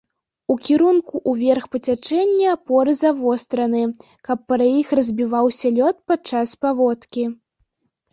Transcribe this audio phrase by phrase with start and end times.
[0.51, 3.81] У кірунку ўверх па цячэнні апоры завостраны,
[4.29, 7.23] каб пра іх разбіваўся лёд падчас паводкі.